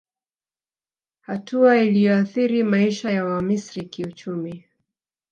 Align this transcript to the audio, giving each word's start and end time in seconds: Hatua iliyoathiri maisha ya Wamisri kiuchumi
Hatua 1.19 1.77
iliyoathiri 1.83 2.63
maisha 2.63 3.11
ya 3.11 3.25
Wamisri 3.25 3.85
kiuchumi 3.85 4.65